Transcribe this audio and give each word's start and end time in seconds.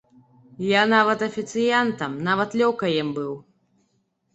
Я 0.79 0.83
нават 0.93 1.19
афіцыянтам, 1.29 2.19
нават 2.31 2.59
лёкаем 2.67 3.17
быў. 3.23 3.33